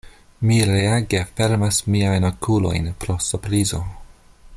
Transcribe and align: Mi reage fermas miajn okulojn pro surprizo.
Mi 0.51 0.55
reage 0.69 1.19
fermas 1.41 1.81
miajn 1.97 2.25
okulojn 2.31 2.89
pro 3.05 3.19
surprizo. 3.27 3.83